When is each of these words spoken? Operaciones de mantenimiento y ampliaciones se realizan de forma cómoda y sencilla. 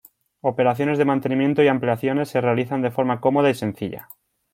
Operaciones 0.41 0.97
de 0.97 1.05
mantenimiento 1.05 1.61
y 1.61 1.67
ampliaciones 1.67 2.29
se 2.29 2.41
realizan 2.41 2.81
de 2.81 2.89
forma 2.89 3.21
cómoda 3.21 3.51
y 3.51 3.53
sencilla. 3.53 4.09